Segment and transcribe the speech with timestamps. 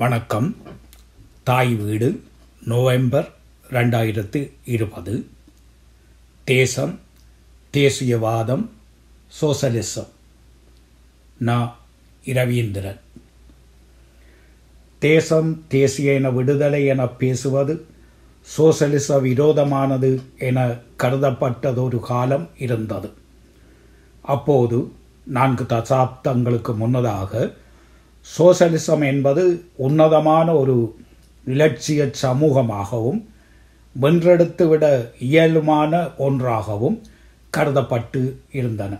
[0.00, 0.56] வணக்கம்.
[1.42, 2.22] தாய் வீடு
[2.64, 3.32] நவம்பர்
[3.70, 5.26] ரெண்டாயிரத்து இருபது.
[6.44, 7.00] தேசம்
[7.72, 8.68] தேசியவாதம்
[9.40, 10.06] சோசலிசம்.
[11.38, 11.76] நான்
[12.24, 12.98] இரவீந்திரன்.
[14.98, 17.86] தேசம் தேசிய என விடுதலை என பேசுவது
[18.58, 23.10] சோசலிச விரோதமானது என கருதப்பட்டதொரு காலம் இருந்தது.
[24.20, 24.92] அப்போது
[25.24, 27.54] நான்கு தசாப்தங்களுக்கு முன்னதாக
[28.22, 30.96] சோசலிசம் என்பது உன்னதமான ஒரு
[31.46, 33.28] இலட்சிய சமூகமாகவும்
[34.00, 37.02] வென்றெடுத்துவிட இயலுமான ஒன்றாகவும்
[37.56, 38.98] கருதப்பட்டு இருந்தன.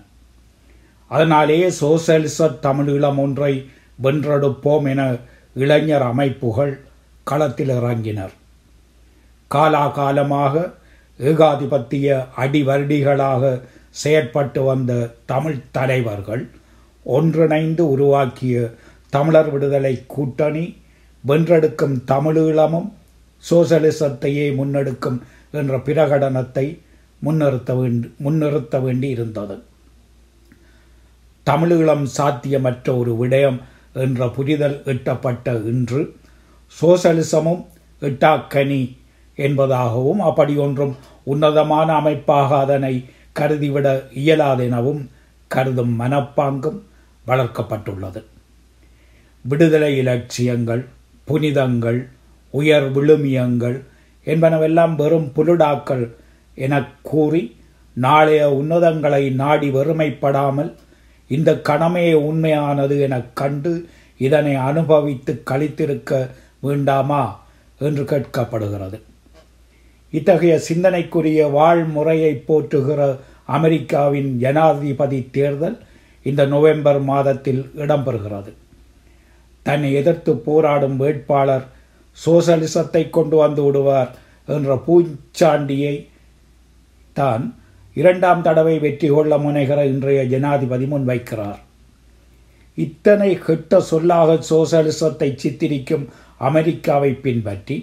[1.09, 3.69] அதனாலேயே சோசலிச தமிழீழம் ஒன்றை
[4.03, 5.17] வென்றெடுப்போம் என
[5.55, 6.81] இளைஞர் அமைப்புகள்
[7.25, 8.35] களத்தில் இறங்கினர்.
[9.51, 10.73] காலாகாலமாக
[11.19, 13.61] ஏகாதிபத்திய அடிவருடிகளாக
[14.05, 16.49] செயற்பட்டு வந்த தமிழ் தலைவர்கள்
[17.05, 18.71] ஒன்றிணைந்து உருவாக்கிய
[19.11, 20.65] தமிழர் விடுதலை கூட்டணி
[21.25, 22.89] வென்றெடுக்கும் தமிழீழமும்
[23.45, 25.19] சோசலிசத்தையே முன்னெடுக்கும்
[25.51, 26.79] என்ற பிரகடனத்தை
[27.23, 29.57] முன்னிறுத்த வேண்டி முன்னிறுத்த வேண்டி இருந்தது
[31.47, 33.59] தமிழீழம் சாத்தியமற்ற ஒரு விடயம்
[33.93, 36.15] என்ற புரிதல் எட்டப்பட்ட இன்று
[36.81, 37.63] சோசலிசமும்
[38.03, 38.83] எட்டாக்கனி
[39.39, 42.95] என்பதாகவும் அப்படி ஒன்றும் உன்னதமான அமைப்பாக அதனை
[43.33, 45.03] கருதிவிட இயலாதெனவும்
[45.49, 46.79] கருதும் மனப்பாங்கும்
[47.27, 48.21] வளர்க்கப்பட்டுள்ளது.
[49.43, 50.87] விடுதலை இலட்சியங்கள்
[51.29, 52.09] புனிதங்கள்
[52.51, 53.83] உயர் விழுமியங்கள்
[54.27, 56.15] என்பனவெல்லாம் வெறும் புலுடாக்கள்
[56.55, 57.57] என கூறி
[57.97, 60.75] நாளைய உன்னதங்களை நாடி வெறுமைப்படாமல்
[61.29, 63.89] இந்த கணமே உண்மையானது எனக் கண்டு
[64.19, 66.31] இதனை அனுபவித்து கழித்திருக்க
[66.61, 67.41] வேண்டாமா
[67.79, 68.99] என்று கேட்கப்படுகிறது.
[70.11, 75.79] இத்தகைய சிந்தனைக்குரிய வாழ்முறையை போற்றுகிற அமெரிக்காவின் ஜனாதிபதி தேர்தல்
[76.23, 78.51] இந்த நவம்பர் மாதத்தில் இடம்பெறுகிறது.
[79.67, 81.67] தன்னை எதிர்த்து போராடும் வேட்பாளர்
[82.17, 84.11] சோசலிசத்தை கொண்டு வந்து விடுவார்
[84.49, 85.95] என்ற பூச்சாண்டியை
[87.17, 87.45] தான்
[87.97, 91.61] இரண்டாம் தடவை வெற்றி கொள்ள முனைகிற இன்றைய ஜனாதிபதி முன்வைக்கிறார்.
[92.79, 96.05] இத்தனை கெட்ட சொல்லாக சோசலிசத்தை சித்திரிக்கும்
[96.49, 97.77] அமெரிக்காவை பின்பற்றி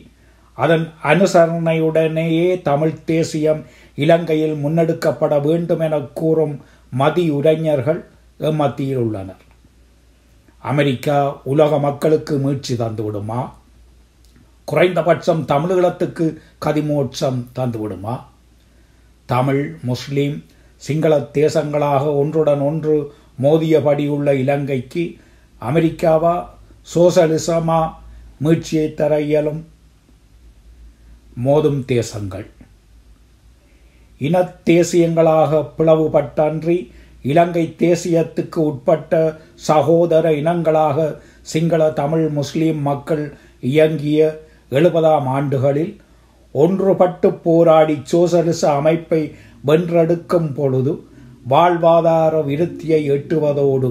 [0.57, 3.61] அதன் அனுசரணையுடனேயே தமிழ் தேசியம்
[3.97, 6.55] இலங்கையில் முன்னெடுக்கப்பட வேண்டும் என கூறும்
[6.93, 8.01] மதியுரைஞர்கள்
[8.61, 9.43] மத்தியில் உள்ளனர்.
[10.59, 13.49] அமெரிக்கா உலக மக்களுக்கு மீட்சி தந்துவிடுமா?
[14.65, 18.23] குறைந்தபட்சம் தமிழீழத்துக்கு கதிமோட்சம் தந்துவிடுமா?
[19.25, 20.45] தமிழ் முஸ்லீம்
[20.75, 25.17] சிங்கள தேசங்களாக ஒன்றுடன் ஒன்று மோதியபடி உள்ள இலங்கைக்கு
[25.61, 26.45] அமெரிக்காவா
[26.95, 27.93] சோசலிசமா
[28.37, 29.67] மீட்சியை தர இயலும்?
[31.45, 32.49] மோதும் தேசங்கள்.
[34.19, 36.91] இனத்தேசியங்களாக பிளவுபட்டன்றி
[37.27, 39.13] இலங்கை தேசியத்துக்கு உட்பட்ட
[39.67, 41.07] சகோதர இனங்களாக
[41.53, 43.25] சிங்கள தமிழ் முஸ்லீம் மக்கள்
[43.61, 44.19] இயங்கிய
[44.71, 45.93] எழுபதாம் ஆண்டுகளில்
[46.55, 49.21] ஒன்றுபட்டு போராடி சோசலிச அமைப்பை
[49.67, 50.93] வென்றெடுக்கும் பொழுது
[51.49, 53.89] வாழ்வாதார விருத்தியை எட்டுவதோடு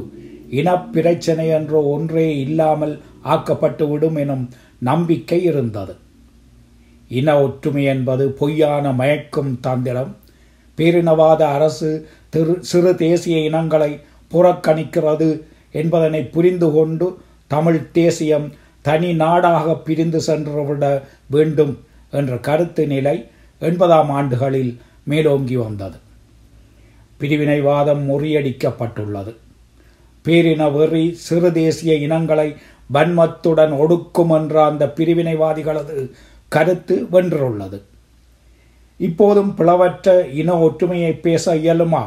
[0.58, 4.44] இனப்பிரச்சனை என்ற ஒன்றே இல்லாமல் ஆக்கப்பட்டுவிடும் எனும்
[4.80, 5.94] நம்பிக்கை இருந்தது.
[7.10, 10.12] இன ஒற்றுமை என்பது பொய்யான மயக்கும் தந்திரம்.
[10.78, 11.91] பேரினவாத அரசு
[12.28, 14.00] திரு சிறு தேசிய இனங்களை
[14.32, 15.42] புறக்கணிக்கிறது
[15.72, 21.78] என்பதனை புரிந்து கொண்டு தமிழ் தேசியம் தனி நாடாக பிரிந்து சென்றுவிட வேண்டும்
[22.10, 23.28] என்ற கருத்து நிலை
[23.60, 25.97] எண்பதாம் ஆண்டுகளில் மேலோங்கி வந்தது.
[27.20, 29.34] பிரிவினைவாதம் முறியடிக்கப்பட்டுள்ளது.
[30.25, 32.56] பேரின வெறி சிறு தேசிய இனங்களை
[32.94, 36.10] வன்மத்துடன் ஒடுக்கும் என்ற அந்த பிரிவினைவாதிகளது
[36.48, 37.82] கருத்து வென்றுள்ளது.
[38.96, 42.04] இப்போதும் பிளவற்ற இன ஒற்றுமையை பேச இயலுமா?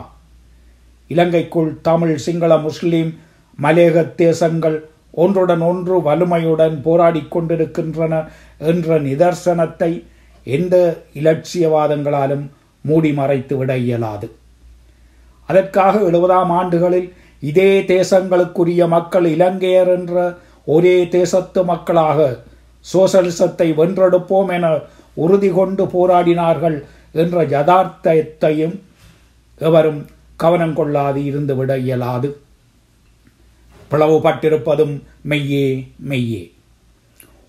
[1.07, 3.17] இலங்கைக்குள் தமிழ் சிங்கள முஸ்லீம்
[3.61, 10.03] மலேக தேசங்கள் ஒன்றுடன் ஒன்று வலிமையுடன் போராடி கொண்டிருக்கின்றன என்ற நிதர்சனத்தை
[10.44, 12.45] எந்த இலட்சியவாதங்களாலும்
[12.81, 14.31] மூடி மறைத்து விட இயலாது.
[15.45, 20.33] அதற்காக எழுபதாம் ஆண்டுகளில் இதே தேசங்களுக்குரிய மக்கள் இலங்கையர் என்ற
[20.66, 22.37] ஒரே தேசத்து மக்களாக
[22.93, 24.67] சோசலிசத்தை வென்றெடுப்போம் என
[25.23, 26.77] உறுதி கொண்டு போராடினார்கள்
[27.13, 28.75] என்ற யதார்த்தத்தையும்
[29.59, 30.01] எவரும்
[30.35, 32.29] கவனம் கொள்ளாது இருந்துவிட இயலாது.
[33.91, 34.95] பிளவுபட்டிருப்பதும்
[35.29, 35.67] மெய்யே
[36.09, 36.43] மெய்யே.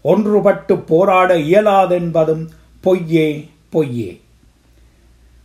[0.05, 2.44] ஒன்றுபட்டு போராட இயலாதென்பதும்
[2.81, 3.28] பொய்யே
[3.70, 4.11] பொய்யே.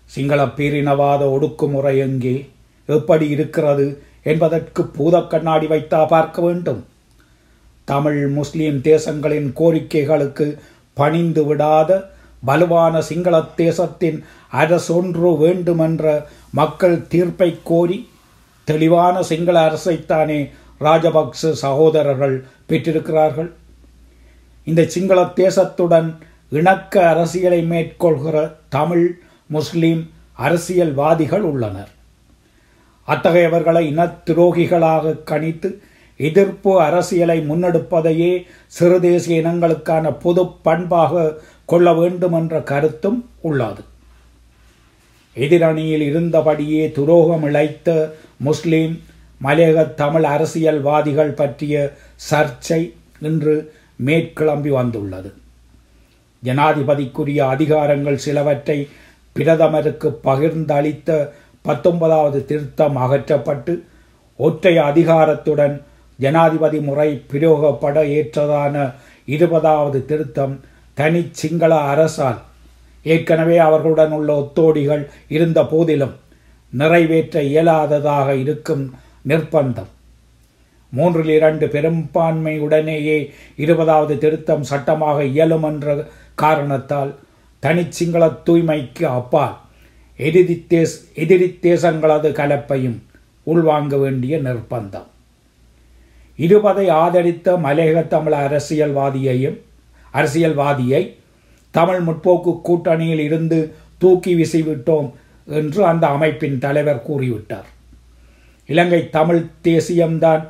[0.05, 2.35] சிங்கள பேரினவாத ஒடுக்குமுறை எங்கே?
[2.87, 3.87] எப்படி இருக்கிறது
[4.23, 6.81] என்பதற்கு பூதக்கண்ணாடி வைத்தா பார்க்க வேண்டும்.
[7.85, 10.47] தமிழ் முஸ்லிம் தேசங்களின் கோரிக்கைகளுக்கு
[10.93, 11.91] பணிந்து விடாத
[12.45, 18.09] வலுவான சிங்கள தேசத்தின் அரசொன்று வேண்டுமென்ற மக்கள் தீர்ப்பை கோரி
[18.63, 20.49] தெளிவான சிங்கள அரசைத்தானே
[20.79, 23.51] ராஜபக்ச சகோதரர்கள் பெற்றிருக்கிறார்கள்.
[24.63, 26.15] இந்த சிங்கள தேசத்துடன்
[26.49, 31.89] இணக்க அரசியலை மேற்கொள்கிற தமிழ் முஸ்லீம் அரசியல்வாதிகள் உள்ளனர்.
[33.07, 35.77] அத்தகையவர்களை இனத் துரோகிகளாக கணித்து
[36.17, 38.45] எதிர்ப்பு அரசியலை முன்னெடுப்பதையே
[38.79, 41.33] சிறுதேசிய இனங்களுக்கான பொது பண்பாக
[41.65, 43.83] கொள்ள வேண்டும் என்ற கருத்தும் உள்ளது.
[45.35, 49.03] எதிரணியில் இருந்தபடியே துரோகம் இழைத்த முஸ்லிம்
[49.43, 51.93] மலையக தமிழ் அரசியல்வாதிகள் பற்றிய
[52.29, 53.55] சர்ச்சை இன்று
[54.05, 55.33] மேற்கிளம்பி வந்துள்ளது.
[56.43, 58.87] ஜனாதிபதிக்குரிய அதிகாரங்கள் சிலவற்றை
[59.33, 61.29] பிரதமருக்கு பகிர்ந்தளித்த
[61.61, 63.73] பத்தொன்பதாவது திருத்தம் அகற்றப்பட்டு
[64.35, 65.75] ஒற்றை அதிகாரத்துடன்
[66.19, 68.93] ஜனாதிபதி முறை பிரயோகப்பட ஏற்றதான
[69.25, 70.55] இருபதாவது திருத்தம்
[70.97, 72.39] தனி சிங்கள அரசால்.
[73.13, 75.03] ஏற்கனவே அவர்களுடன் உள்ள ஒத்தோடிகள்
[75.35, 76.15] இருந்த போதிலும்
[76.73, 78.83] நிறைவேற்ற இயலாததாக இருக்கும்
[79.27, 79.91] நிர்பந்தம்.
[80.93, 83.17] மூன்றில் இரண்டு பெரும்பான்மையுடனேயே
[83.63, 85.95] இருபதாவது திருத்தம் சட்டமாக இயலும் என்ற
[86.43, 87.11] காரணத்தால்
[87.63, 89.55] தனிச்சிங்கள தூய்மைக்கு அப்பால்
[90.17, 90.91] எதிரி தேச
[91.23, 92.97] எதிரி தேசங்களது கலப்பையும்
[93.53, 95.07] உள்வாங்க வேண்டிய நிர்பந்தம்.
[96.39, 99.57] இருபதை ஆதரித்த மலையக தமிழ் அரசியல்வாதியையும்
[100.17, 101.03] அரசியல்வாதியை
[101.73, 103.59] தமிழ் முற்போக்கு கூட்டணியில் இருந்து
[103.97, 105.07] தூக்கி வீசிவிட்டோம்
[105.59, 107.67] என்று அந்த அமைப்பின் தலைவர் கூறிவிட்டார்.
[108.69, 110.43] இலங்கை தமிழ் தேசியம்தான்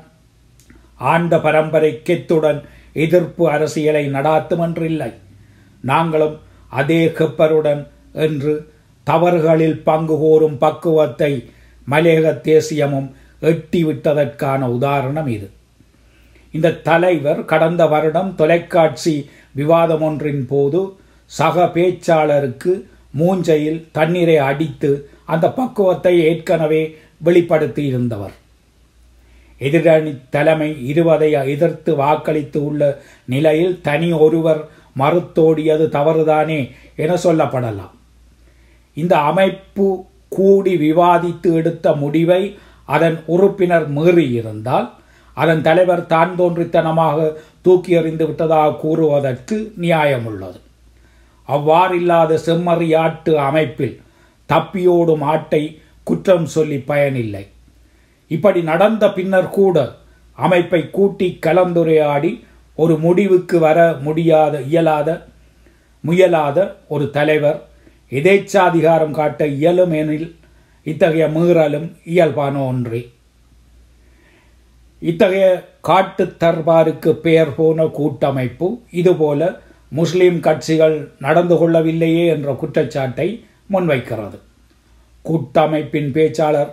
[1.14, 2.60] ஆண்ட பரம்பரை கெத்துடன்
[2.94, 5.12] எதிர்ப்பு அரசியலை நடாத்தும் என்றில்லை.
[5.84, 6.36] நாங்களும்
[6.70, 7.82] அதே கெப்பருடன்
[8.26, 8.54] என்று
[9.08, 11.32] தவறுகளில் பங்கு கோரும் பக்குவத்தை
[11.88, 13.10] மலேக தேசியமும்
[13.42, 15.48] எட்டிவிட்டதற்கான உதாரணம் இது.
[16.54, 19.16] இந்த தலைவர் கடந்த வருடம் தொலைக்காட்சி
[19.56, 20.81] விவாதம் ஒன்றின் போது
[21.31, 22.74] சக பேச்சாளருக்கு
[23.19, 24.90] மூஞ்சையில் தண்ணீரை அடித்து
[25.25, 26.81] அந்த பக்குவத்தை ஏற்கனவே
[27.18, 28.36] வெளிப்படுத்தி இருந்தவர்
[29.62, 32.81] எதிரணி தலைமை இருவதை எதிர்த்து வாக்களித்து உள்ள
[33.25, 34.62] நிலையில் தனி ஒருவர்
[35.00, 36.60] மறுத்தோடியது தவறுதானே
[36.96, 37.94] என சொல்லப்படலாம்.
[38.98, 39.88] இந்த அமைப்பு
[40.30, 42.42] கூடி விவாதித்து எடுத்த முடிவை
[42.86, 44.88] அதன் உறுப்பினர் மீறியிருந்தால்
[45.42, 47.28] அதன் தலைவர் தான் தோன்றித்தனமாக
[47.62, 50.60] தூக்கி எறிந்து விட்டதாக கூறுவதற்கு நியாயமுள்ளது.
[51.50, 54.00] அவ்வாறில்லாத செம்மறியாட்டு அமைப்பில்
[54.50, 55.64] தப்பியோடும் ஆட்டை
[56.04, 57.44] குற்றம் சொல்லி பயனில்லை.
[58.32, 59.78] இப்படி நடந்த பின்னர் கூட
[60.38, 62.32] அமைப்பை கூட்டி கலந்துரையாடி
[62.76, 65.10] ஒரு முடிவுக்கு வர முடியாத இயலாத
[66.04, 67.60] முயலாத ஒரு தலைவர்
[68.12, 70.28] எதேச்சாதிகாரம் காட்ட இயலும் எனில்
[70.84, 73.02] இத்தகைய மீறலும் இயல்பான ஒன்றே.
[75.10, 75.48] இத்தகைய
[75.88, 79.42] காட்டு தர்பாருக்கு பெயர் போன கூட்டமைப்பு இதுபோல
[79.92, 83.28] முஸ்லிம் கட்சிகள் நடந்து கொள்ளவில்லையே என்ற குற்றச்சாட்டை
[83.74, 84.38] முன்வைக்கிறது.
[85.25, 86.72] கூட்டமைப்பின் பேச்சாளர்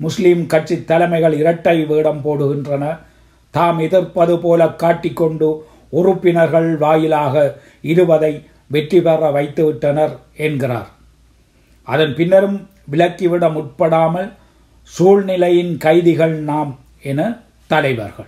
[0.00, 2.84] முஸ்லிம் கட்சி தலைமைகள் இரட்டை வேடம் போடுகின்றன.
[3.54, 5.48] தாம் எதிர்ப்பது போல காட்டிக்கொண்டு
[5.98, 7.34] உறுப்பினர்கள் வாயிலாக
[7.92, 8.32] இருவதை
[8.74, 10.14] வெற்றி பெற வைத்துவிட்டனர்
[10.46, 10.90] என்கிறார்.
[11.82, 12.58] அதன் பின்னரும்
[12.92, 14.30] விலக்கிவிட முற்படாமல்
[14.96, 16.72] சூழ்நிலையின் கைதிகள் நாம்
[17.02, 17.20] என
[17.66, 18.26] தலைவர்கள்.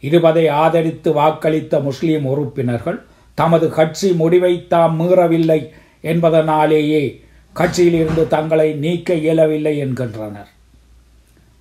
[0.00, 3.02] இருபதை ஆதரித்து வாக்களித்த முஸ்லிம் உறுப்பினர்கள்
[3.34, 5.70] தமது கட்சி முடிவை தாம் மீறவில்லை
[6.02, 7.24] என்பதனாலேயே
[7.54, 10.48] கட்சியிலிருந்து தங்களை நீக்க இயலவில்லை என்கின்றனர்.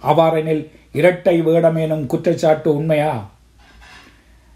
[0.03, 3.31] அவ்வாறெனில் இரட்டை வேடம் எனும் குற்றச்சாட்டு உண்மையா?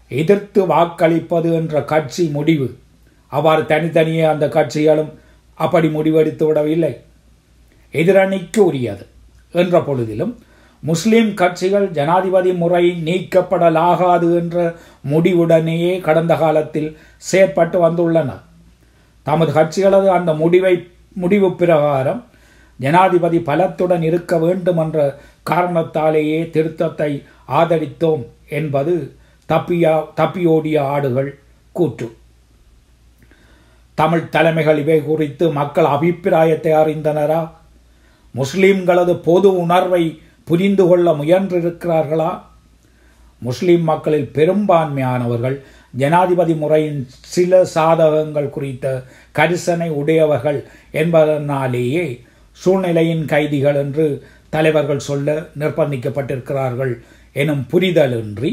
[0.08, 2.78] எதிர்த்து வாக்களிப்பது என்ற கட்சி முடிவு.
[3.26, 5.12] அவ்வாறு தனித்தனியே அந்த கட்சிகளும்
[5.54, 7.00] அப்படி முடிவெடுத்து விடவில்லை.
[7.92, 9.06] எதிரணிக்கு உரியது.
[9.52, 10.38] என்ற பொழுதிலும்
[10.82, 14.74] முஸ்லிம் கட்சிகள் ஜனாதிபதி முறை நீக்கப்படலாகாது என்ற
[15.10, 16.98] முடிவுடனேயே கடந்த காலத்தில்
[17.32, 18.30] செயற்பட்டு வந்துள்ளன.
[19.22, 22.24] தமது கட்சிகளது அந்த முடிவை முடிவு பிரகாரம்
[22.76, 29.12] ஜனாதிபதி பலத்துடன் இருக்க வேண்டும் என்ற காரணத்தாலேயே திருத்தத்தை ஆதரித்தோம் என்பது
[29.48, 31.38] தப்பியா தப்பியோடிய ஆடுகள்
[31.72, 32.16] கூற்று.
[33.94, 37.50] தமிழ் தலைமைகள் இவை குறித்து மக்கள் அபிப்பிராயத்தை அறிந்தனரா?
[38.34, 42.30] முஸ்லிம்களது பொது உணர்வை புரிந்து கொள்ள முயன்றிருக்கிறார்களா?
[43.42, 45.56] முஸ்லிம் மக்களில் பெரும்பான்மையானவர்கள்
[46.00, 47.00] ஜனாதிபதி முறையின்
[47.34, 48.86] சில சாதகங்கள் குறித்த
[49.38, 50.58] கரிசனை உடையவர்கள்
[50.92, 52.04] என்பதனாலேயே
[52.62, 54.06] சூழ்நிலையின் கைதிகள் என்று
[54.54, 56.92] தலைவர்கள் சொல்ல நிர்பந்திக்கப்பட்டிருக்கிறார்கள்
[57.42, 58.52] எனும் புரிதலின்றி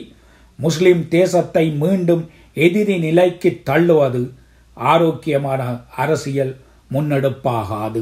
[0.59, 2.23] முஸ்லிம் தேசத்தை மீண்டும்
[2.65, 4.21] எதிரி நிலைக்கு தள்ளுவது
[4.77, 5.61] ஆரோக்கியமான
[6.03, 6.53] அரசியல்
[6.93, 8.01] முன்னெடுப்பாகாது.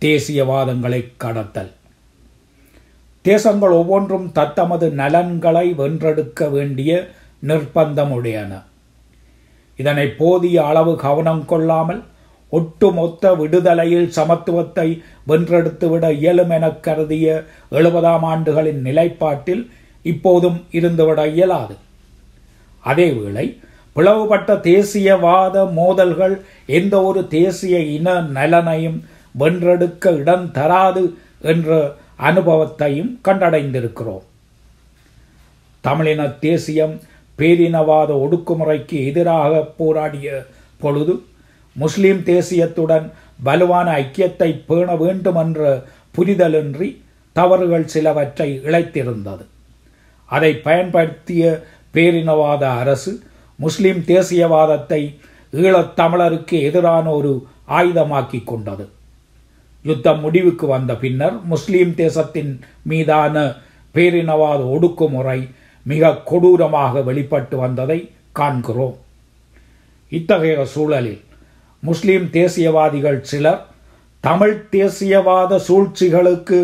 [0.00, 1.70] தேசியவாதங்களை கடத்தல்.
[3.22, 6.90] தேசங்கள் ஒவ்வொன்றும் தத்தமது நலன்களை வென்றெடுக்க வேண்டிய
[7.46, 8.52] நிர்பந்தமுடையன
[9.76, 12.02] இதனை போதிய அளவு கவனம் கொள்ளாமல்
[12.48, 14.86] ஒட்டுமொத்த விடுதலையில் சமத்துவத்தை
[15.28, 19.70] வென்றெடுத்துவிட இயலும் என கருதிய எழுபதாம் ஆண்டுகளின் நிலைப்பாட்டில்
[20.02, 21.76] இப்போதும் இருந்துவிட இயலாது.
[22.84, 23.46] அதேவேளை
[23.96, 28.98] பிளவுபட்ட தேசியவாத மோதல்கள் எந்த ஒரு தேசிய இன நலனையும்
[29.38, 34.22] வென்றெடுக்க இடம் தராது என்ற அனுபவத்தையும் கண்டடைந்திருக்கிறோம்.
[35.80, 37.00] தமிழின தேசியம்
[37.38, 40.46] பேரினவாத ஒடுக்குமுறைக்கு எதிராக போராடிய
[40.78, 41.22] பொழுது
[41.72, 43.10] முஸ்லிம் தேசியத்துடன்
[43.42, 45.82] வலுவான ஐக்கியத்தை பேண வேண்டும் என்ற
[46.18, 47.02] புரிதலின்றி
[47.32, 49.44] தவறுகள் சிலவற்றை இழைத்திருந்தது.
[50.26, 51.62] அதை பயன்படுத்திய
[51.94, 53.20] பேரினவாத அரசு
[53.56, 55.18] முஸ்லிம் தேசியவாதத்தை
[55.52, 58.88] ஈழத் தமிழருக்கு எதிரான ஒரு ஆயுதமாக்கி கொண்டது.
[59.90, 62.52] யுத்தம் முடிவுக்கு வந்த பின்னர் முஸ்லீம் தேசத்தின்
[62.90, 63.44] மீதான
[63.94, 65.38] பேரினவாத ஒடுக்குமுறை
[65.86, 67.98] மிக கொடூரமாக வெளிப்பட்டு வந்ததை
[68.38, 68.96] காண்கிறோம்.
[70.12, 71.22] இத்தகைய சூழலில்
[71.82, 73.62] முஸ்லீம் தேசியவாதிகள் சிலர்
[74.24, 76.58] தமிழ் தேசியவாத சூழ்ச்சிகளுக்கு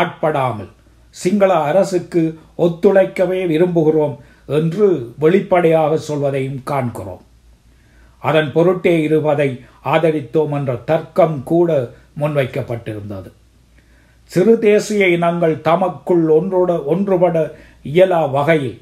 [0.00, 0.72] ஆட்படாமல்
[1.14, 2.22] சிங்கள அரசுக்கு
[2.66, 4.16] ஒத்துழைக்கவே விரும்புகிறோம்
[4.58, 4.86] என்று
[5.24, 7.22] வெளிப்படையாக சொல்வதையும் காண்கிறோம்.
[8.22, 9.48] அதன் பொருட்டே இருப்பதை
[9.94, 11.70] ஆதரித்தோம் என்ற தர்க்கம் கூட
[12.20, 13.30] முன்வைக்கப்பட்டிருந்தது.
[14.24, 17.50] சிறு தேசிய இனங்கள் தமக்குள் ஒன்றோட ஒன்றுபட
[17.84, 18.80] இயலா வகையில்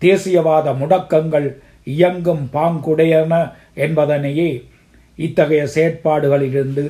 [0.00, 1.48] தேசியவாத முடக்கங்கள்
[1.84, 4.50] இயங்கும் பாங்குடையன என்பதனையே
[5.16, 6.84] இத்தகைய செயற்பாடுகளிலிருந்து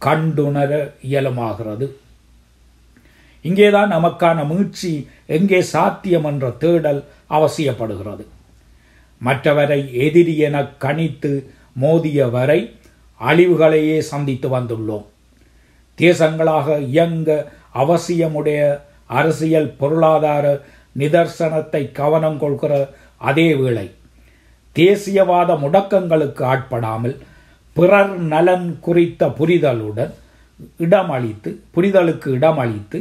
[0.00, 1.86] கண்டுணர இயலுமாகிறது.
[3.40, 8.24] இங்கேதான் நமக்கான மீழ்ச்சி எங்கே சாத்தியம் என்ற தேடல் அவசியப்படுகிறது.
[9.24, 12.60] மற்றவரை எதிரி என கணித்து மோதிய வரை
[13.20, 15.06] அழிவுகளையே சந்தித்து வந்துள்ளோம்.
[15.98, 20.60] தேசங்களாக இயங்க அவசியமுடைய அரசியல் பொருளாதார
[20.96, 22.72] நிதர்சனத்தை கவனம் கொள்கிற
[23.16, 23.90] அதே வேளை
[24.76, 27.16] தேசியவாத முடக்கங்களுக்கு ஆட்படாமல்
[27.72, 30.12] பிறர் நலன் குறித்த புரிதலுடன்
[30.78, 32.98] இடமளித்து புரிதலுக்கு இடமளித்து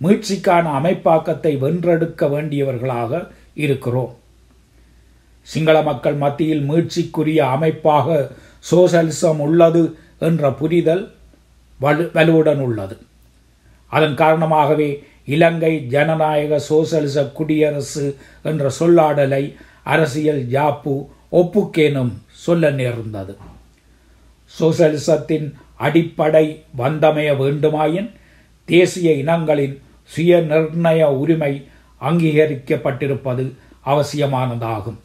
[0.00, 4.12] மீட்சிக்கான அமைப்பாக்கத்தை வென்றெடுக்க வேண்டியவர்களாக இருக்கிறோம்.
[5.42, 8.30] சிங்கள மக்கள் மத்தியில் மீட்சிக்குரிய அமைப்பாக
[8.70, 9.82] சோசலிசம் உள்ளது
[10.18, 11.02] என்ற புரிதல்
[11.80, 12.96] வலு வலுவுடன் உள்ளது
[13.88, 20.94] அதன் காரணமாகவே இலங்கை ஜனநாயக சோசலிச குடியரசு என்ற சொல்லாடலை அரசியல் ஜாப்பு
[21.32, 23.36] ஒப்புக்கேனும் சொல்ல நேர்ந்தது.
[24.58, 25.46] சோசலிசத்தின்
[25.76, 28.10] அடிப்படை வந்தமைய வேண்டுமாயின்
[28.68, 31.52] தேசிய இனங்களின் சுய நிர்ணய உரிமை
[32.00, 33.44] அங்கீகரிக்கப்பட்டிருப்பது
[33.86, 34.98] அவசியமானதாகும்.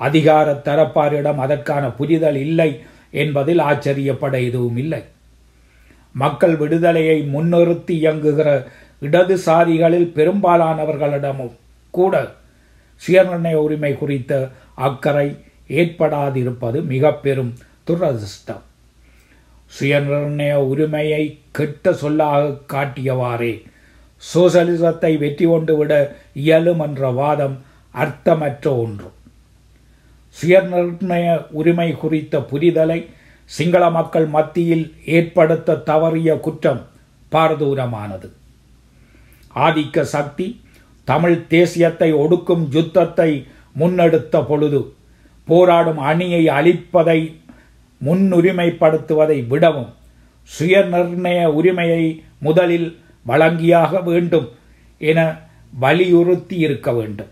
[0.00, 2.70] அதிகார தரப்பாரிடம் அதற்கான புரிதல் இல்லை
[3.10, 5.02] என்பதில் ஆச்சரியப்பட எதுவும் இல்லை
[6.22, 8.48] மக்கள் விடுதலையை முன்னிறுத்தி இயங்குகிற
[9.02, 11.54] இடதுசாரிகளில் பெரும்பாலானவர்களிடமும்
[11.94, 12.14] கூட
[13.02, 14.32] சுயநிர்ணய உரிமை குறித்த
[14.86, 15.28] அக்கறை
[15.68, 17.52] ஏற்படாதிருப்பது மிக பெரும்
[17.86, 18.64] துரதிருஷ்டம்.
[19.72, 21.22] சுயநிர்ணய உரிமையை
[21.56, 22.42] கெட்ட சொல்லாக
[22.72, 23.54] காட்டியவாறே
[24.22, 25.92] சோசலிசத்தை வெற்றி கொண்டு விட
[26.34, 27.56] இயலும் என்ற வாதம்
[27.94, 29.10] அர்த்தமற்ற ஒன்று.
[30.36, 33.00] சுயநிர்ணய உரிமை குறித்த புரிதலை
[33.44, 36.82] சிங்கள மக்கள் மத்தியில் ஏற்படுத்த தவறிய குற்றம்
[37.32, 38.28] பாரதூரமானது.
[39.54, 40.60] ஆதிக்க சக்தி
[41.04, 43.46] தமிழ் தேசியத்தை ஒடுக்கும் யுத்தத்தை
[43.78, 44.92] முன்னெடுத்த பொழுது
[45.44, 47.36] போராடும் அணியை அழிப்பதை
[48.04, 49.92] முன்னுரிமைப்படுத்துவதை விடவும்
[50.58, 54.48] சுயநிர்ணய உரிமையை முதலில் வழங்கியாக வேண்டும்
[54.98, 55.38] என
[55.78, 57.30] வலியுறுத்தி இருக்க வேண்டும்.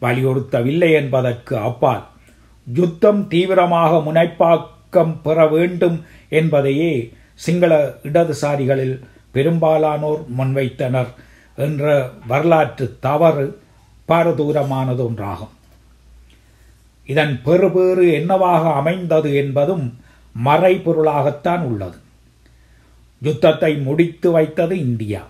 [0.00, 2.06] வலியுறுத்தவில்லை என்பதற்கு அப்பால்
[2.74, 11.06] யுத்தம் தீவிரமாக முனைப்பாக்கம் பெற வேண்டும் என்பதையே சிங்கள இடதுசாரிகளில் பெரும்பாலானோர் முன்வைத்தனர்
[11.56, 13.60] என்ற வரலாற்று தவறு
[14.08, 15.54] பாரதூரமானது ஒன்றாகும்.
[17.06, 20.00] இதன் பெறுபேறு என்னவாக அமைந்தது என்பதும்
[20.44, 21.96] மறைபொருளாகத்தான் உள்ளது.
[23.22, 25.26] யுத்தத்தை முடித்து வைத்தது இந்தியா.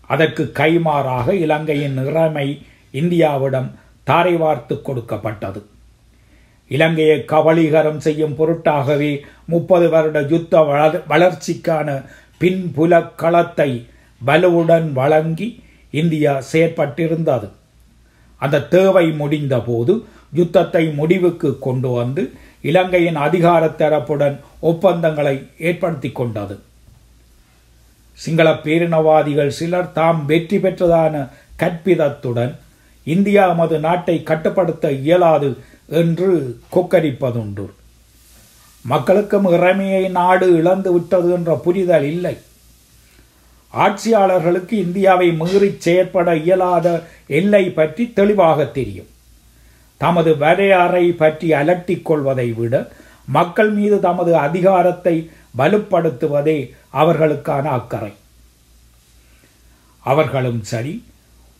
[0.00, 3.70] அதற்கு கைமாறாக இலங்கையின் நிலைமை இந்தியாவிடம்
[4.04, 5.66] தாரை வார்த்து கொடுக்கப்பட்டது.
[6.70, 9.12] இலங்கையை கபலீகரம் செய்யும் பொருட்டாகவே
[9.52, 10.60] முப்பது வருட யுத்த
[11.12, 11.88] வளர்ச்சிக்கான
[12.40, 13.70] பின்புல களத்தை
[14.20, 15.48] வலுவுடன் வழங்கி
[15.90, 17.48] இந்தியா செயற்பட்டிருந்தது.
[18.42, 19.92] அந்த தேவை முடிந்தபோது
[20.32, 22.22] யுத்தத்தை முடிவுக்கு கொண்டு வந்து
[22.70, 24.36] இலங்கையின் அதிகார தரப்புடன்
[24.70, 26.56] ஒப்பந்தங்களை ஏற்படுத்தி கொண்டது.
[28.18, 31.14] சிங்கள பேரினவாதிகள் சிலர் தாம் வெற்றி பெற்றதான
[31.62, 32.52] கற்பிதத்துடன்
[33.06, 35.48] இந்தியா மது நாட்டை கட்டுப்படுத்த இயலாது
[35.86, 37.66] என்று கொக்கரிப்பதுண்டு.
[38.84, 42.36] மக்களுக்கும் இறைமையை நாடு இழந்து விட்டது என்ற புரிதல் இல்லை.
[43.74, 49.08] ஆட்சியாளர்களுக்கு இந்தியாவை மீறி செயற்பட இயலாத எல்லை பற்றி தெளிவாக தெரியும்.
[49.96, 52.90] தமது வரையறை பற்றி அலட்டிக் கொள்வதை விட
[53.24, 58.12] மக்கள் மீது தமது அதிகாரத்தை வலுப்படுத்துவதே அவர்களுக்கான அக்கறை.
[60.00, 61.04] அவர்களும் சரி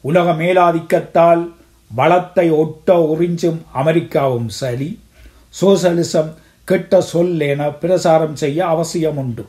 [0.00, 1.52] உலக மேலாதிக்கத்தால்
[1.96, 5.00] பலத்தை ஒட்ட உறிஞ்சும் அமெரிக்காவும் சரி.
[5.60, 6.30] சோசலிசம்
[6.64, 9.44] கெட்ட சொல் என பிரசாரம் செய்ய அவசியம் உண்டு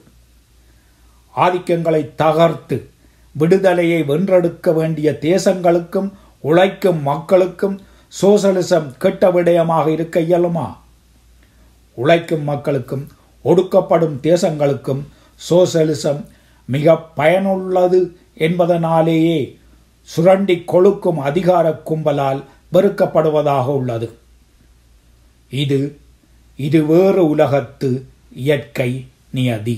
[1.36, 2.90] ஆதிக்கங்களை தகர்த்து
[3.36, 7.82] விடுதலையை வென்றெடுக்க வேண்டிய தேசங்களுக்கும் உழைக்கும் மக்களுக்கும்
[8.22, 10.76] சோசலிசம் கெட்ட விடயமாக இருக்க இயலுமா?
[11.94, 13.08] உழைக்கும் மக்களுக்கும்
[13.46, 15.02] ஒடுக்கப்படும் தேசங்களுக்கும்
[15.50, 16.26] சோசலிசம்
[16.66, 19.60] மிக பயனுள்ளது என்பதனாலேயே
[20.14, 22.42] சுரண்டி கொழுக்கும் அதிகார கும்பலால்
[22.74, 24.08] வெறுக்கப்படுவதாக உள்ளது.
[25.62, 25.80] இது
[26.66, 27.90] இது வேறு உலகத்து
[28.46, 28.92] இயற்கை
[29.38, 29.74] நியதி.